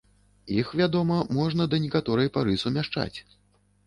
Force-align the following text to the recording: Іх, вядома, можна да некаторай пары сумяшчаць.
Іх, 0.59 0.69
вядома, 0.79 1.17
можна 1.39 1.67
да 1.73 1.79
некаторай 1.83 2.31
пары 2.39 2.55
сумяшчаць. 2.63 3.17